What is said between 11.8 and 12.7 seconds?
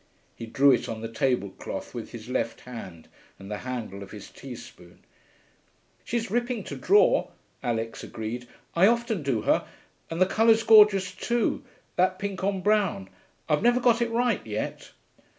that pink on